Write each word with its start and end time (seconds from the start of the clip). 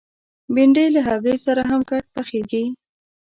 بېنډۍ 0.53 0.87
له 0.95 1.01
هګۍ 1.07 1.35
سره 1.45 1.61
هم 1.69 1.81
ګډ 1.89 2.03
پخېږي 2.15 2.63